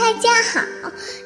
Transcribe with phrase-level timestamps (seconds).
[0.00, 0.60] 大家好，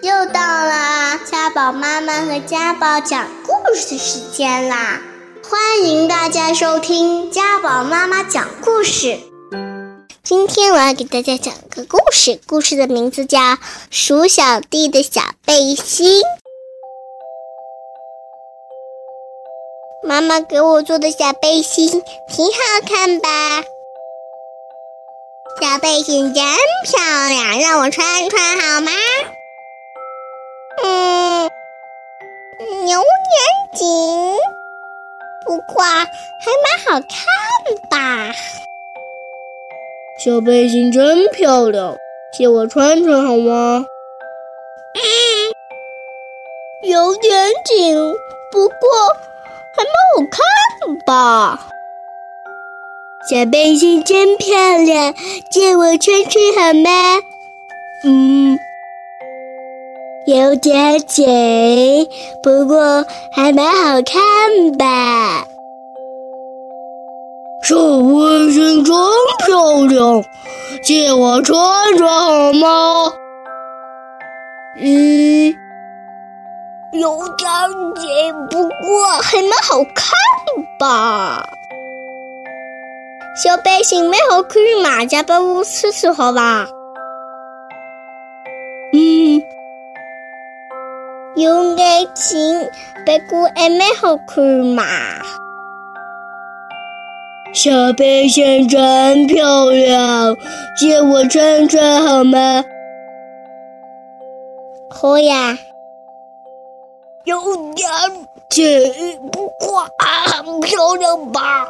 [0.03, 5.01] 又到了家宝妈妈和家宝讲故事时间啦！
[5.49, 9.21] 欢迎大家收听家宝妈妈讲故事。
[10.25, 13.39] 今天我要给大家讲个故事，故事的名字叫
[13.91, 16.21] 《鼠小弟的小背心》。
[20.03, 23.63] 妈妈给我做的小背心挺好看吧？
[25.61, 26.43] 小背心真
[26.85, 28.91] 漂亮，让我穿穿好吗？
[30.83, 31.51] 嗯，
[32.89, 33.05] 有点
[33.75, 34.37] 紧，
[35.47, 37.09] 不过还蛮好看
[37.89, 38.33] 吧。
[40.19, 41.97] 小背心真漂亮，
[42.37, 43.85] 借我穿穿好吗？
[44.95, 47.95] 嗯，有点紧，
[48.51, 48.77] 不过
[49.77, 50.41] 还蛮好看
[51.07, 51.69] 吧。
[53.27, 55.15] 小背心真漂亮，
[55.51, 57.23] 借我穿穿好吗？
[58.05, 58.59] 嗯，
[60.27, 61.27] 有点紧，
[62.43, 64.21] 不过还蛮好看
[64.77, 65.47] 吧。
[67.63, 68.95] 小背心真
[69.47, 70.23] 漂亮，
[70.83, 71.57] 借我穿
[71.97, 73.11] 穿好吗？
[74.83, 75.55] 嗯，
[76.93, 77.49] 有点
[77.97, 80.13] 紧，不过还蛮好看
[80.79, 81.49] 吧。
[83.37, 86.69] 小背心蛮好看嘛，家帮我试试好吧？
[88.93, 89.43] 嗯，
[91.35, 92.71] 有眼睛，
[93.05, 94.85] 不过还蛮好看嘛。
[97.53, 100.37] 小背心真漂亮，
[100.79, 102.65] 借我穿穿好吗？
[104.89, 105.59] 好呀。
[107.25, 107.41] 有
[107.73, 107.89] 点
[108.49, 108.65] 紧，
[109.33, 111.67] 不过很漂亮吧？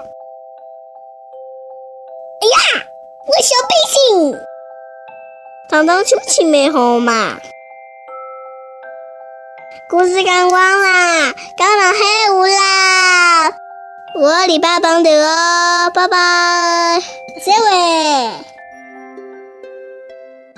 [3.26, 4.38] 我小背心，
[5.70, 7.38] 当当休息没好嘛？
[9.88, 13.50] 故事讲光啦，刚到黑屋啦，
[14.20, 17.00] 我李爸帮的哦，拜拜，
[17.42, 18.32] 结尾。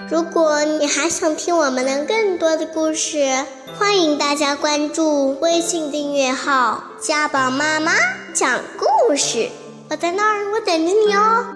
[0.08, 3.44] 如果你还想听我们的更多的故事，
[3.78, 7.92] 欢迎大家关注微信订阅号“家宝妈妈
[8.34, 9.50] 讲故事”，
[9.88, 11.46] 我在那儿，我等着你哦。